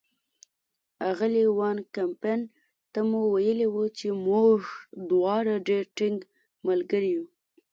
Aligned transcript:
اغلې 1.09 1.45
وان 1.57 1.77
کمپن 1.95 2.39
ته 2.93 2.99
مو 3.09 3.21
ویلي 3.33 3.67
وو 3.73 3.85
چې 3.97 4.07
موږ 4.27 4.59
دواړه 5.09 5.53
ډېر 5.67 5.83
ټینګ 5.97 6.19
ملګري 6.67 7.09
یو. 7.15 7.25